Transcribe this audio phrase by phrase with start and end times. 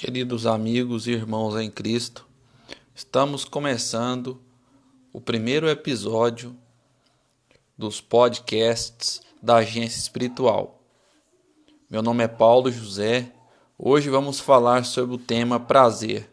[0.00, 2.26] Queridos amigos e irmãos em Cristo,
[2.94, 4.40] estamos começando
[5.12, 6.56] o primeiro episódio
[7.76, 10.80] dos podcasts da Agência Espiritual.
[11.90, 13.30] Meu nome é Paulo José.
[13.78, 16.30] Hoje vamos falar sobre o tema prazer.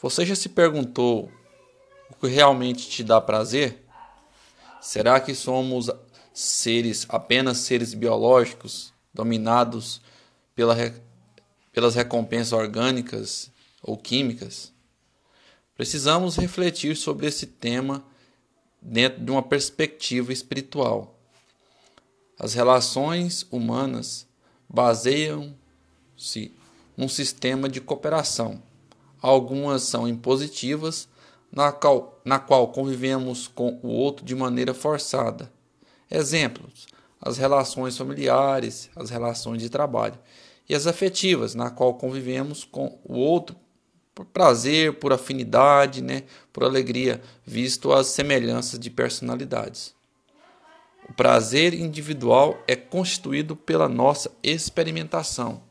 [0.00, 1.30] Você já se perguntou
[2.10, 3.84] o que realmente te dá prazer?
[4.80, 5.90] Será que somos
[6.32, 10.00] seres apenas seres biológicos dominados
[10.54, 10.72] pela
[11.74, 13.50] pelas recompensas orgânicas
[13.82, 14.72] ou químicas,
[15.74, 18.02] precisamos refletir sobre esse tema
[18.80, 21.18] dentro de uma perspectiva espiritual.
[22.38, 24.26] As relações humanas
[24.68, 26.52] baseiam-se
[26.96, 28.62] num sistema de cooperação.
[29.20, 31.08] Algumas são impositivas,
[31.50, 35.50] na qual, na qual convivemos com o outro de maneira forçada.
[36.10, 36.86] Exemplos:
[37.20, 40.18] as relações familiares, as relações de trabalho
[40.68, 43.56] e as afetivas, na qual convivemos com o outro
[44.14, 49.94] por prazer, por afinidade, né, por alegria, visto as semelhanças de personalidades.
[51.08, 55.62] O prazer individual é constituído pela nossa experimentação.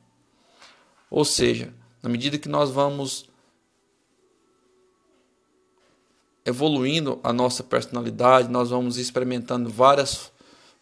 [1.10, 3.30] Ou seja, na medida que nós vamos
[6.46, 10.32] evoluindo a nossa personalidade, nós vamos experimentando várias,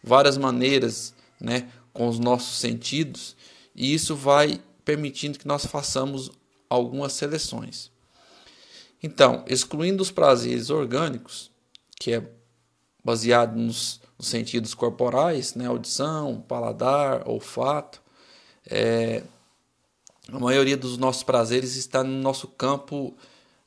[0.02, 3.36] várias maneiras né, com os nossos sentidos,
[3.74, 6.30] e isso vai permitindo que nós façamos
[6.68, 7.90] algumas seleções.
[9.02, 11.50] Então, excluindo os prazeres orgânicos,
[11.98, 12.30] que é
[13.04, 18.00] baseado nos, nos sentidos corporais, né, audição, paladar, olfato,
[18.66, 19.24] é,
[20.28, 23.14] a maioria dos nossos prazeres está no nosso campo,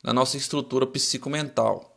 [0.02, 1.96] na nossa estrutura psicomental.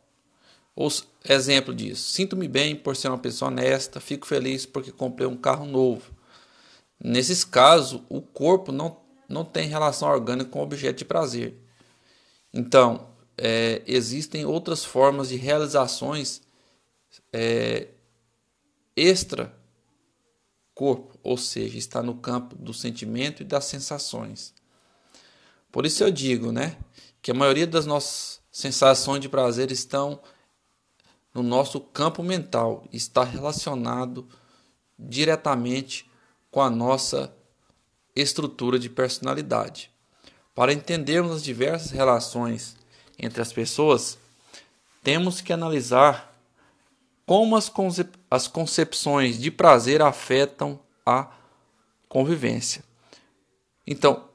[0.76, 0.90] Ou,
[1.28, 5.64] exemplo disso, sinto-me bem por ser uma pessoa honesta, fico feliz porque comprei um carro
[5.64, 6.19] novo.
[7.02, 8.96] Nesses casos, o corpo não,
[9.28, 11.56] não tem relação orgânica com o objeto de prazer.
[12.52, 16.42] Então, é, existem outras formas de realizações
[17.32, 17.88] é,
[18.94, 19.58] extra
[20.74, 24.54] corpo, ou seja, está no campo do sentimento e das sensações.
[25.70, 26.76] Por isso eu digo, né,
[27.22, 30.20] que a maioria das nossas sensações de prazer estão
[31.32, 34.26] no nosso campo mental, está relacionado
[34.98, 36.09] diretamente
[36.50, 37.34] com a nossa
[38.14, 39.90] estrutura de personalidade.
[40.54, 42.76] Para entendermos as diversas relações
[43.18, 44.18] entre as pessoas,
[45.02, 46.30] temos que analisar
[47.24, 47.70] como as,
[48.30, 51.30] as concepções de prazer afetam a
[52.08, 52.82] convivência.
[53.86, 54.28] Então,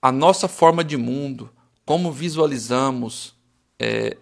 [0.00, 1.50] a nossa forma de mundo,
[1.86, 3.34] como visualizamos
[3.78, 4.16] é,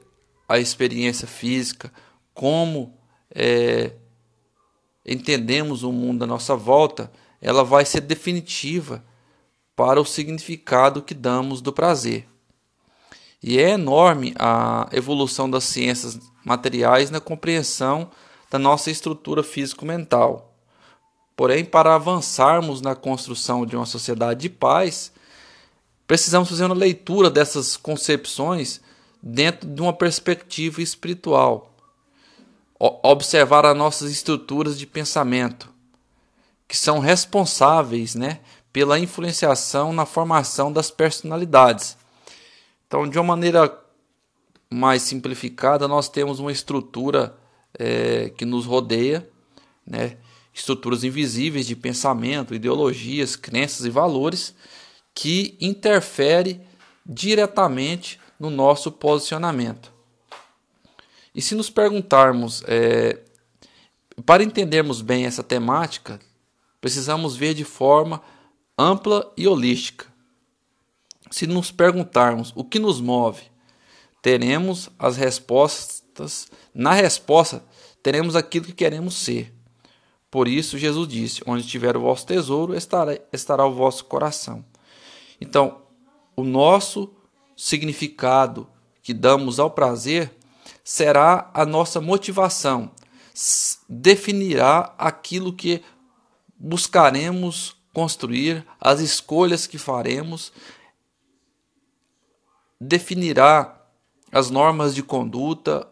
[0.48, 1.92] a experiência física,
[2.32, 2.96] como
[3.34, 3.92] é,
[5.04, 7.10] entendemos o mundo à nossa volta,
[7.42, 9.04] ela vai ser definitiva
[9.74, 12.28] para o significado que damos do prazer.
[13.42, 18.08] E é enorme a evolução das ciências materiais na compreensão
[18.48, 20.54] da nossa estrutura físico-mental.
[21.34, 25.10] Porém, para avançarmos na construção de uma sociedade de paz,
[26.06, 28.80] precisamos fazer uma leitura dessas concepções
[29.20, 31.74] dentro de uma perspectiva espiritual.
[32.78, 35.71] Observar as nossas estruturas de pensamento,
[36.72, 38.40] que são responsáveis né,
[38.72, 41.98] pela influenciação na formação das personalidades.
[42.86, 43.78] Então, de uma maneira
[44.70, 47.36] mais simplificada, nós temos uma estrutura
[47.78, 49.28] é, que nos rodeia,
[49.86, 50.16] né,
[50.54, 54.54] estruturas invisíveis de pensamento, ideologias, crenças e valores
[55.12, 56.58] que interfere
[57.04, 59.92] diretamente no nosso posicionamento.
[61.34, 63.18] E se nos perguntarmos, é,
[64.24, 66.18] para entendermos bem essa temática,
[66.82, 68.20] precisamos ver de forma
[68.76, 70.06] ampla e holística.
[71.30, 73.40] Se nos perguntarmos o que nos move,
[74.20, 76.48] teremos as respostas.
[76.74, 77.64] Na resposta,
[78.02, 79.54] teremos aquilo que queremos ser.
[80.28, 84.64] Por isso, Jesus disse: Onde estiver o vosso tesouro, estará, estará o vosso coração.
[85.40, 85.82] Então,
[86.34, 87.14] o nosso
[87.56, 88.66] significado
[89.02, 90.34] que damos ao prazer
[90.82, 92.90] será a nossa motivação,
[93.88, 95.82] definirá aquilo que
[96.62, 100.52] buscaremos construir, as escolhas que faremos,
[102.80, 103.84] definirá
[104.30, 105.86] as normas de conduta,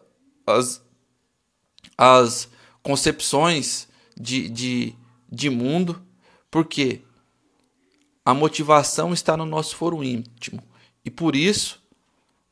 [0.47, 0.81] as,
[1.97, 2.49] as
[2.81, 3.87] concepções
[4.17, 4.95] de, de,
[5.29, 6.01] de mundo,
[6.49, 7.01] porque
[8.25, 10.63] a motivação está no nosso foro íntimo
[11.03, 11.81] e por isso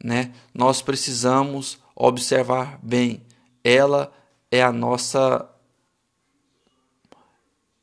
[0.03, 3.21] né, nós precisamos observar bem.
[3.63, 4.11] Ela
[4.51, 5.49] é a nossa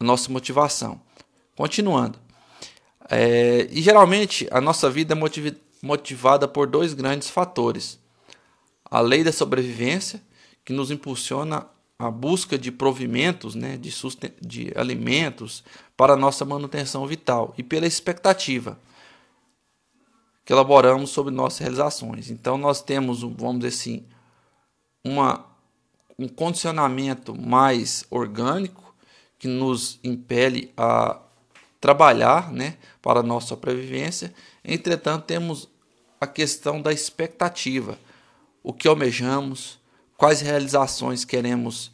[0.05, 1.01] nossa motivação.
[1.57, 2.19] Continuando.
[3.09, 7.99] É, e geralmente a nossa vida é motivada por dois grandes fatores:
[8.85, 10.21] a lei da sobrevivência,
[10.65, 11.67] que nos impulsiona
[11.99, 13.91] a busca de provimentos, né, de,
[14.43, 15.65] de alimentos
[15.97, 18.79] para a nossa manutenção vital, e pela expectativa
[20.45, 22.31] que elaboramos sobre nossas realizações.
[22.31, 24.07] Então nós temos, vamos dizer assim,
[25.05, 25.45] uma,
[26.17, 28.86] um condicionamento mais orgânico
[29.39, 31.21] que nos impele a
[31.81, 34.35] trabalhar né, para a nossa sobrevivência.
[34.65, 35.69] Entretanto, temos
[36.21, 37.99] a questão da expectativa,
[38.63, 39.79] o que almejamos,
[40.17, 41.93] quais realizações queremos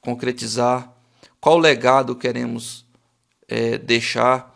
[0.00, 0.92] concretizar,
[1.40, 2.84] qual legado queremos
[3.48, 4.54] é, deixar,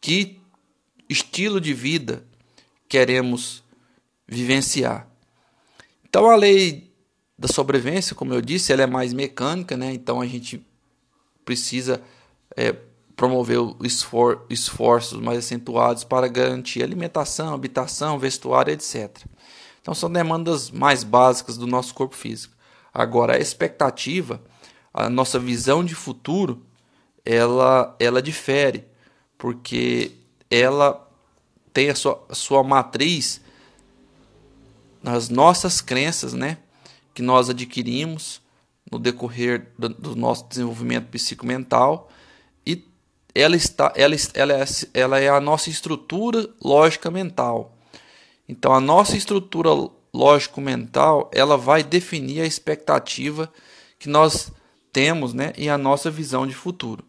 [0.00, 0.40] que
[1.08, 2.24] estilo de vida
[2.88, 3.62] queremos
[4.26, 5.08] vivenciar.
[6.04, 6.90] Então a lei
[7.38, 9.92] da sobrevivência, como eu disse, ela é mais mecânica, né?
[9.92, 10.64] Então a gente
[11.44, 12.02] precisa
[12.56, 12.74] é,
[13.16, 19.16] promover esfor esforços mais acentuados para garantir alimentação, habitação, vestuário, etc.
[19.80, 22.54] Então são demandas mais básicas do nosso corpo físico.
[22.92, 24.42] Agora a expectativa,
[24.92, 26.62] a nossa visão de futuro,
[27.24, 28.84] ela ela difere,
[29.38, 30.12] porque
[30.50, 31.08] ela
[31.72, 33.40] tem a sua, a sua matriz
[35.02, 36.58] nas nossas crenças, né,
[37.14, 38.41] que nós adquirimos
[38.92, 42.10] no decorrer do, do nosso desenvolvimento psicomental
[42.64, 42.84] e
[43.34, 47.76] ela está ela, ela, é, ela é a nossa estrutura lógica mental.
[48.46, 49.70] Então a nossa estrutura
[50.12, 53.50] lógico-mental, ela vai definir a expectativa
[53.98, 54.52] que nós
[54.92, 57.04] temos, né, e a nossa visão de futuro.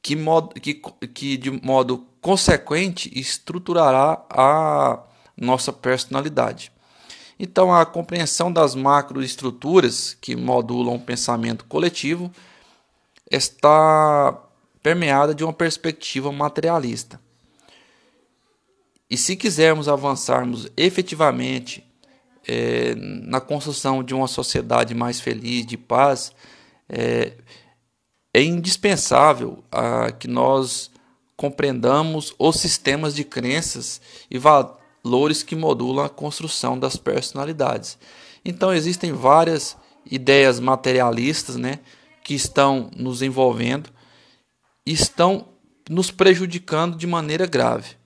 [0.00, 5.02] Que, modo, que, que de modo consequente estruturará a
[5.36, 6.70] nossa personalidade.
[7.38, 12.32] Então, a compreensão das macroestruturas que modulam o pensamento coletivo
[13.30, 14.36] está
[14.82, 17.20] permeada de uma perspectiva materialista.
[19.10, 21.84] E se quisermos avançarmos efetivamente
[22.46, 26.32] é, na construção de uma sociedade mais feliz, de paz,
[26.88, 27.34] é,
[28.34, 30.90] é indispensável a, que nós
[31.36, 34.00] compreendamos os sistemas de crenças
[34.30, 34.38] e
[35.02, 37.98] valores que modulam a construção das personalidades.
[38.44, 39.76] Então existem várias
[40.10, 41.80] ideias materialistas, né,
[42.24, 43.90] que estão nos envolvendo
[44.92, 45.48] estão
[45.88, 47.96] nos prejudicando de maneira grave.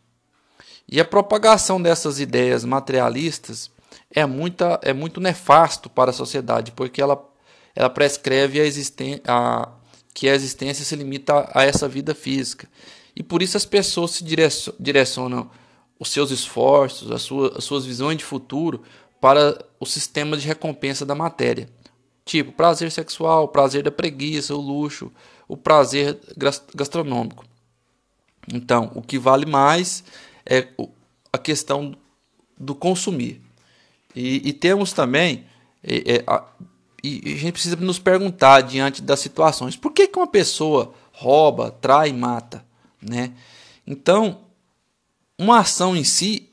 [0.88, 3.70] E a propagação dessas ideias materialistas
[4.10, 7.22] é, muita, é muito nefasto para a sociedade, porque ela,
[7.74, 9.70] ela prescreve a, existen a,
[10.12, 12.68] que a existência se limita a essa vida física.
[13.14, 14.24] E por isso as pessoas se
[14.78, 15.50] direcionam
[16.02, 18.82] os seus esforços, as suas, as suas visões de futuro
[19.20, 21.68] para o sistema de recompensa da matéria.
[22.24, 25.12] Tipo, prazer sexual, prazer da preguiça, o luxo,
[25.46, 26.18] o prazer
[26.74, 27.44] gastronômico.
[28.52, 30.02] Então, o que vale mais
[30.44, 30.66] é
[31.32, 31.94] a questão
[32.58, 33.40] do consumir.
[34.12, 35.46] E, e temos também,
[35.84, 36.44] é, é, a,
[37.00, 41.70] e a gente precisa nos perguntar diante das situações, por que, que uma pessoa rouba,
[41.70, 42.64] trai mata?
[43.00, 43.32] Né?
[43.86, 44.40] Então,
[45.38, 46.48] uma ação em si,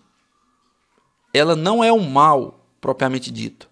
[1.33, 3.69] ela não é o mal propriamente dito,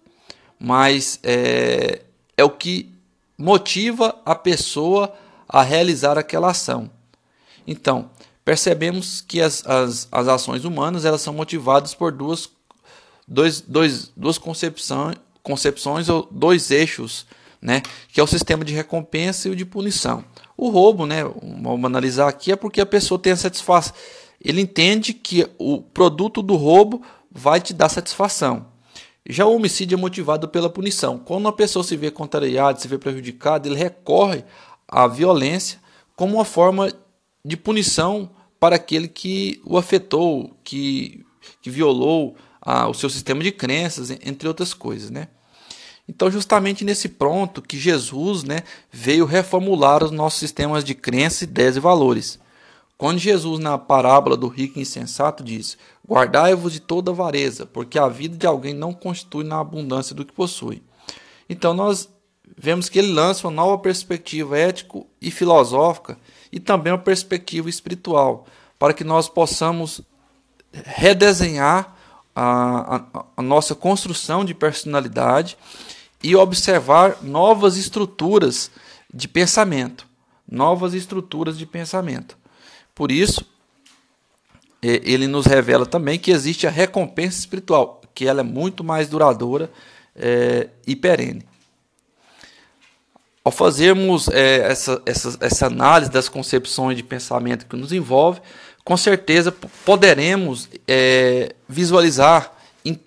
[0.58, 2.02] mas é,
[2.36, 2.92] é o que
[3.36, 5.14] motiva a pessoa
[5.48, 6.90] a realizar aquela ação.
[7.66, 8.10] Então,
[8.44, 12.48] percebemos que as, as, as ações humanas elas são motivadas por duas,
[13.26, 17.26] dois, dois, duas concepções, concepções ou dois eixos,
[17.60, 17.82] né?
[18.08, 20.24] que é o sistema de recompensa e o de punição.
[20.56, 23.94] O roubo, né, vamos analisar aqui, é porque a pessoa tem a satisfação.
[24.40, 28.66] Ele entende que o produto do roubo vai te dar satisfação.
[29.28, 31.18] Já o homicídio é motivado pela punição.
[31.18, 34.44] Quando uma pessoa se vê contrariada, se vê prejudicada, ele recorre
[34.86, 35.80] à violência
[36.16, 36.92] como uma forma
[37.44, 41.24] de punição para aquele que o afetou, que,
[41.60, 42.36] que violou
[42.88, 45.28] o seu sistema de crenças, entre outras coisas, né?
[46.08, 51.76] Então, justamente nesse ponto que Jesus né, veio reformular os nossos sistemas de crença, ideias
[51.76, 52.38] e valores.
[52.98, 58.36] Quando Jesus, na parábola do rico insensato, diz: Guardai-vos de toda avareza, porque a vida
[58.36, 60.82] de alguém não constitui na abundância do que possui.
[61.48, 62.08] Então, nós
[62.56, 66.18] vemos que ele lança uma nova perspectiva ético e filosófica
[66.50, 70.00] e também uma perspectiva espiritual, para que nós possamos
[70.72, 71.96] redesenhar
[72.34, 75.56] a, a, a nossa construção de personalidade
[76.20, 78.72] e observar novas estruturas
[79.14, 80.04] de pensamento,
[80.50, 82.36] novas estruturas de pensamento.
[82.98, 83.46] Por isso,
[84.82, 89.70] ele nos revela também que existe a recompensa espiritual, que ela é muito mais duradoura
[90.16, 91.46] é, e perene.
[93.44, 98.40] ao fazermos é, essa, essa, essa análise das concepções de pensamento que nos envolve,
[98.84, 99.52] com certeza
[99.84, 102.52] poderemos é, visualizar,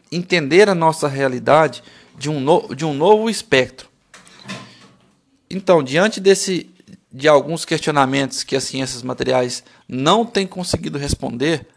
[0.09, 1.83] entender a nossa realidade
[2.17, 3.89] de um, no, de um novo espectro.
[5.49, 6.69] Então, diante desse,
[7.11, 11.67] de alguns questionamentos que as ciências materiais não têm conseguido responder,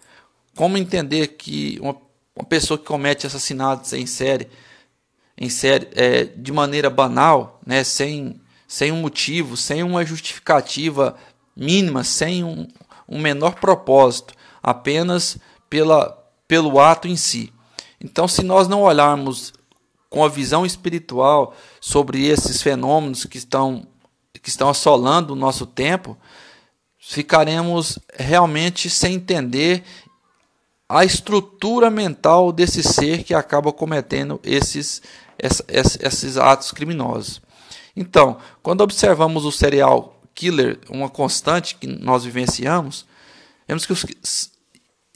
[0.54, 1.96] como entender que uma,
[2.36, 4.48] uma pessoa que comete assassinatos em série,
[5.36, 11.16] em série é, de maneira banal, né, sem, sem um motivo, sem uma justificativa
[11.56, 12.68] mínima, sem um,
[13.08, 15.36] um menor propósito, apenas
[15.68, 17.52] pela, pelo ato em si.
[18.00, 19.52] Então, se nós não olharmos
[20.08, 23.86] com a visão espiritual sobre esses fenômenos que estão,
[24.44, 26.18] que estão assolando o nosso tempo,
[26.98, 29.82] ficaremos realmente sem entender
[30.86, 35.00] a estrutura mental desse ser que acaba cometendo esses,
[35.38, 37.40] esses, esses atos criminosos.
[37.96, 43.06] Então, quando observamos o serial killer, uma constante que nós vivenciamos,
[43.66, 44.04] vemos que os,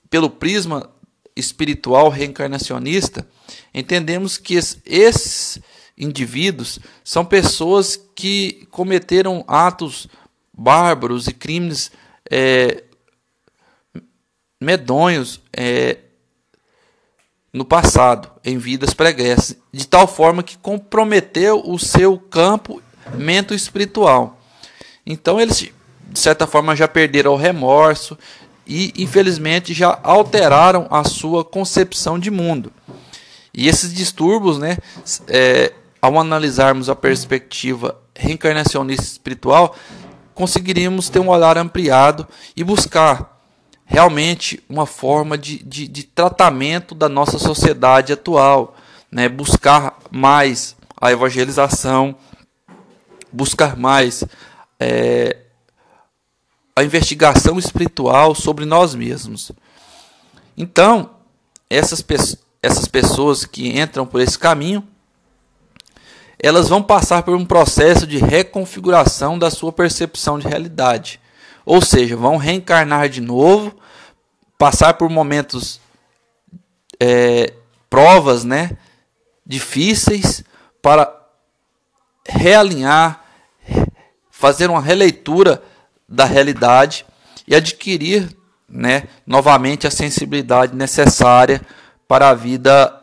[0.08, 0.88] pelo prisma
[1.36, 3.28] espiritual reencarnacionista,
[3.74, 5.60] entendemos que esses
[5.98, 10.06] indivíduos são pessoas que cometeram atos
[10.52, 11.90] bárbaros e crimes
[12.30, 12.84] é,
[14.60, 15.98] medonhos é,
[17.52, 22.82] no passado, em vidas pregressas, de tal forma que comprometeu o seu campo
[23.14, 24.38] mento espiritual.
[25.06, 25.70] Então eles,
[26.10, 28.18] de certa forma, já perderam o remorso
[28.66, 32.70] e, infelizmente, já alteraram a sua concepção de mundo.
[33.54, 34.76] E esses distúrbios, né,
[35.26, 39.76] é, ao analisarmos a perspectiva reencarnacionista espiritual,
[40.34, 42.26] conseguiríamos ter um olhar ampliado
[42.56, 43.42] e buscar
[43.84, 48.76] realmente uma forma de, de, de tratamento da nossa sociedade atual,
[49.10, 49.28] né?
[49.28, 52.14] buscar mais a evangelização,
[53.32, 54.22] buscar mais
[54.78, 55.38] é,
[56.76, 59.50] a investigação espiritual sobre nós mesmos.
[60.56, 61.10] Então,
[61.70, 62.16] essas, pe
[62.62, 64.86] essas pessoas que entram por esse caminho,
[66.38, 71.20] elas vão passar por um processo de reconfiguração da sua percepção de realidade.
[71.66, 73.74] Ou seja, vão reencarnar de novo,
[74.56, 75.80] passar por momentos,
[77.00, 77.52] é,
[77.90, 78.76] provas né,
[79.44, 80.44] difíceis
[80.80, 81.12] para
[82.26, 83.24] realinhar,
[84.30, 85.62] fazer uma releitura
[86.08, 87.04] da realidade
[87.46, 88.28] e adquirir
[88.68, 91.60] né, novamente a sensibilidade necessária
[92.06, 92.94] para a vida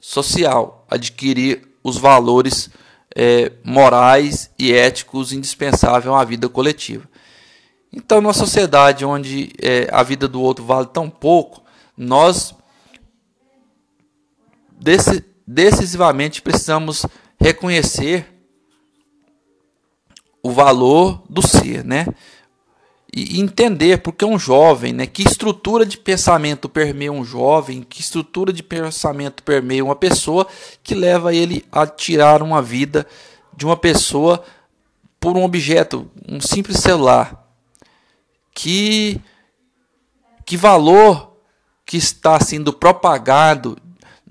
[0.00, 2.70] social, adquirir os valores
[3.14, 7.08] é, morais e éticos indispensáveis à vida coletiva.
[7.92, 11.62] Então, numa sociedade onde é, a vida do outro vale tão pouco,
[11.96, 12.52] nós
[15.46, 17.06] decisivamente precisamos
[17.38, 18.26] reconhecer
[20.42, 22.06] o valor do ser, né?
[23.16, 25.06] E entender porque um jovem, né?
[25.06, 30.46] Que estrutura de pensamento permeia um jovem, que estrutura de pensamento permeia uma pessoa
[30.82, 33.06] que leva ele a tirar uma vida
[33.56, 34.42] de uma pessoa
[35.20, 37.44] por um objeto, um simples celular
[38.54, 39.20] que,
[40.46, 41.36] que valor
[41.84, 43.76] que está sendo propagado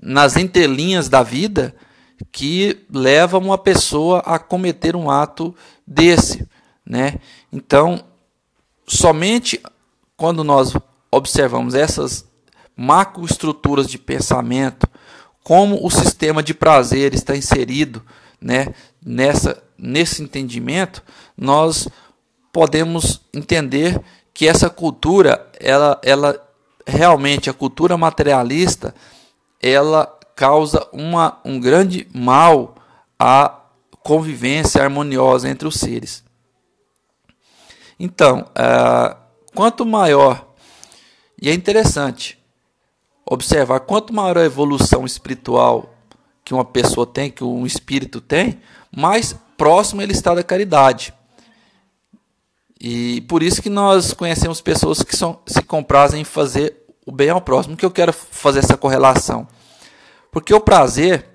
[0.02, 1.76] nas entrelinhas da vida
[2.32, 5.54] que leva uma pessoa a cometer um ato
[5.86, 6.48] desse,
[6.86, 7.20] né?
[7.52, 8.04] Então,
[8.94, 9.62] somente
[10.16, 10.74] quando nós
[11.12, 12.26] observamos essas
[12.76, 14.88] macroestruturas de pensamento,
[15.44, 18.02] como o sistema de prazer está inserido,
[18.42, 18.74] né,
[19.06, 21.04] nessa nesse entendimento,
[21.36, 21.90] nós
[22.54, 24.02] podemos entender
[24.34, 26.42] que essa cultura, ela, ela
[26.88, 28.96] realmente, a cultura materialista,
[29.62, 32.76] ela causa uma, um grande mal
[33.20, 33.60] à
[34.02, 36.23] convivência harmoniosa entre os seres.
[38.00, 39.16] Então, uh,
[39.54, 40.54] quanto maior,
[41.42, 42.38] e é interessante
[43.26, 45.94] observar, quanto maior a evolução espiritual
[46.44, 48.60] que uma pessoa tem, que um espírito tem,
[48.96, 51.14] mais próximo ele está da caridade.
[52.80, 57.30] E por isso que nós conhecemos pessoas que são, se comprazem em fazer o bem
[57.30, 57.78] ao próximo.
[57.78, 59.48] que eu quero fazer essa correlação?
[60.30, 61.26] Porque o prazer,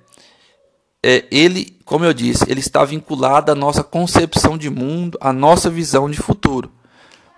[1.03, 5.71] é, ele, como eu disse, ele está vinculado à nossa concepção de mundo, à nossa
[5.71, 6.71] visão de futuro.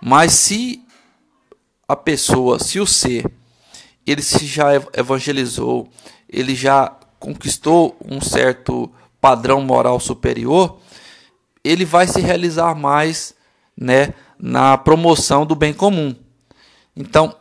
[0.01, 0.85] Mas se
[1.87, 3.31] a pessoa, se o ser,
[4.05, 5.87] ele se já evangelizou,
[6.27, 8.91] ele já conquistou um certo
[9.21, 10.79] padrão moral superior,
[11.63, 13.33] ele vai se realizar mais
[13.77, 16.13] né, na promoção do bem comum.
[16.93, 17.33] Então,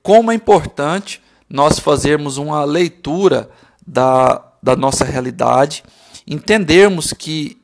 [0.00, 3.50] como é importante nós fazermos uma leitura
[3.84, 5.82] da, da nossa realidade,
[6.26, 7.60] entendermos que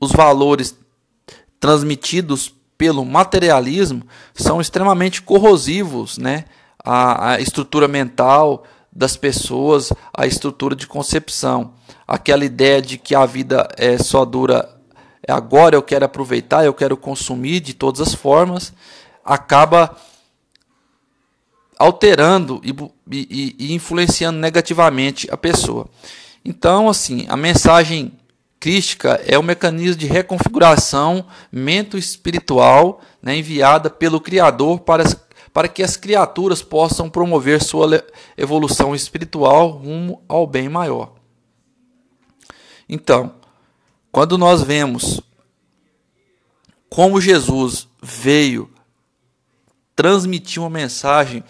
[0.00, 0.76] os valores
[1.58, 4.02] transmitidos pelo materialismo
[4.34, 6.44] são extremamente corrosivos né,
[6.84, 11.74] à, à estrutura mental das pessoas, à estrutura de concepção.
[12.06, 14.74] Aquela ideia de que a vida é só dura
[15.26, 18.74] é agora, eu quero aproveitar, eu quero consumir de todas as formas,
[19.24, 19.96] acaba
[21.78, 22.74] alterando e,
[23.10, 25.88] e, e influenciando negativamente a pessoa.
[26.44, 28.12] Então, assim, a mensagem
[28.60, 35.04] crística é um mecanismo de reconfiguração mento espiritual né, enviada pelo Criador para,
[35.52, 38.04] para que as criaturas possam promover sua
[38.36, 41.14] evolução espiritual rumo ao bem maior.
[42.88, 43.34] Então,
[44.12, 45.20] quando nós vemos
[46.90, 48.70] como Jesus veio
[49.96, 51.42] transmitir uma mensagem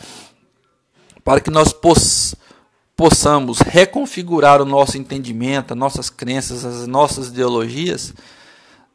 [1.22, 2.43] para que nós possamos
[2.96, 8.14] possamos reconfigurar o nosso entendimento, as nossas crenças, as nossas ideologias,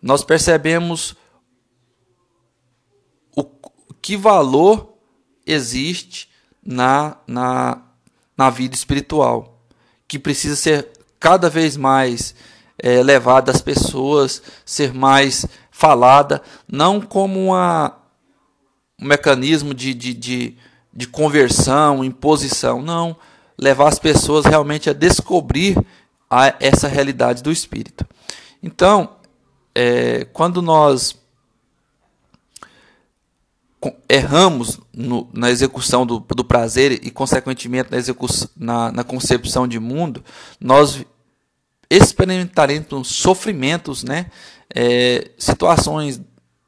[0.01, 1.15] nós percebemos
[3.35, 3.43] o
[4.01, 4.93] que valor
[5.45, 6.29] existe
[6.63, 7.81] na, na,
[8.37, 9.61] na vida espiritual,
[10.07, 10.87] que precisa ser
[11.19, 12.33] cada vez mais
[12.77, 17.97] é, levada às pessoas, ser mais falada, não como uma,
[18.97, 20.57] um mecanismo de, de, de,
[20.93, 23.17] de conversão, imposição, não
[23.59, 25.77] levar as pessoas realmente a descobrir
[26.29, 28.05] a, essa realidade do espírito.
[28.63, 29.17] Então,
[29.75, 31.17] é, quando nós
[34.09, 39.79] erramos no, na execução do, do, prazer e, consequentemente, na, execução, na, na concepção de
[39.79, 40.23] mundo,
[40.59, 41.05] nós
[41.89, 44.27] experimentaremos sofrimentos, né?
[44.73, 46.21] É, situações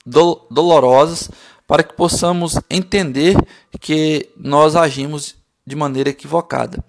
[0.05, 1.29] do, dolorosas,
[1.67, 3.37] para que possamos entender
[3.79, 5.35] que nós agimos
[5.71, 6.83] de maneira equivocada.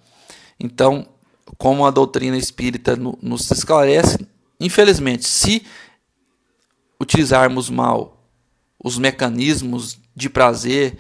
[0.59, 1.07] Então,
[1.57, 4.19] como a doutrina espírita nos esclarece,
[4.59, 5.65] infelizmente, se
[7.01, 8.27] utilizarmos mal
[8.83, 10.99] os mecanismos de prazer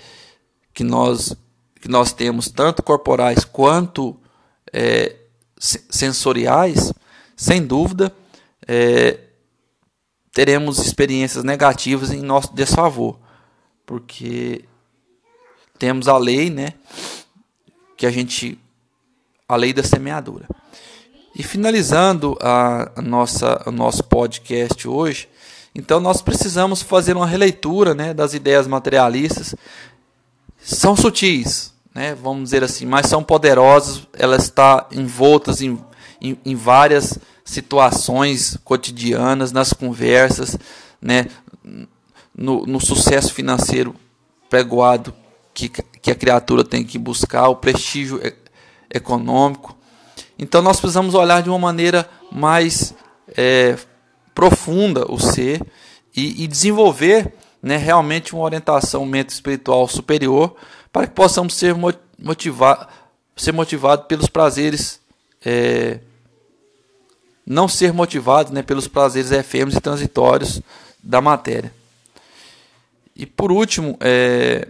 [0.73, 1.35] que nós,
[1.81, 4.16] que nós temos, tanto corporais quanto
[4.73, 5.16] é,
[5.59, 6.92] sensoriais,
[7.37, 8.14] sem dúvida,
[8.66, 9.18] é,
[10.33, 13.18] teremos experiências negativas em nosso desfavor,
[13.85, 14.64] porque
[15.81, 16.75] temos a lei, né?
[18.03, 18.59] Que a gente
[19.49, 20.49] a lei da semeadura.
[21.37, 25.29] E finalizando a, nossa o nosso podcast hoje,
[25.73, 29.55] então nós precisamos fazer uma releitura, né, das ideias materialistas.
[30.59, 35.79] São sutis, né, vamos dizer assim, mas são poderosas, elas estão envoltas em,
[36.21, 40.59] em, em várias situações cotidianas, nas conversas,
[41.01, 41.27] né,
[42.35, 43.95] no, no sucesso financeiro
[44.51, 45.15] pregoado
[45.55, 48.21] que, que a criatura tem que buscar, o prestígio
[48.93, 49.77] econômico.
[50.38, 52.95] Então nós precisamos olhar de uma maneira mais
[53.37, 53.77] é,
[54.35, 55.62] profunda o ser
[56.17, 60.57] e, e desenvolver né, realmente uma orientação mente espiritual superior
[60.93, 61.75] para que possamos ser
[62.19, 62.88] motivar,
[63.37, 65.01] ser motivados pelos prazeres,
[65.45, 66.01] é,
[67.47, 70.61] não ser motivados né, pelos prazeres efêmeros e transitórios
[71.03, 71.73] da matéria.
[73.15, 74.69] E por último, é,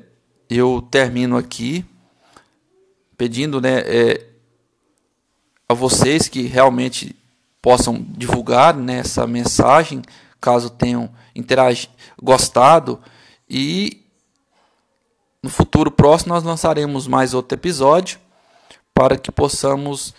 [0.57, 1.85] eu termino aqui
[3.17, 4.27] pedindo né, é,
[5.69, 7.15] a vocês que realmente
[7.61, 10.03] possam divulgar né, essa mensagem,
[10.41, 11.09] caso tenham
[12.21, 13.01] gostado.
[13.49, 14.05] E
[15.43, 18.19] no futuro próximo nós lançaremos mais outro episódio
[18.93, 20.15] para que possamos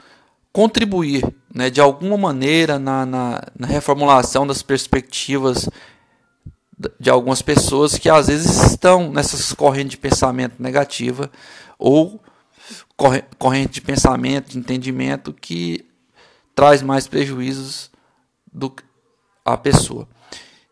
[0.51, 5.67] contribuir né, de alguma maneira na, na, na reformulação das perspectivas
[6.99, 11.29] de algumas pessoas que às vezes estão nessas correntes de pensamento negativa
[11.77, 12.21] ou
[13.37, 15.85] corrente de pensamento, de entendimento que
[16.55, 17.91] traz mais prejuízos
[18.51, 18.73] do
[19.43, 20.07] a pessoa.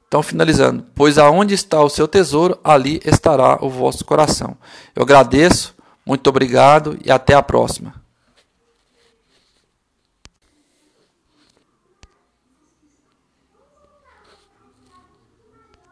[0.07, 4.57] Então, finalizando, pois aonde está o seu tesouro, ali estará o vosso coração.
[4.95, 8.00] Eu agradeço, muito obrigado e até a próxima.